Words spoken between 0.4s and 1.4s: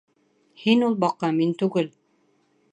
Һин ул баҡа,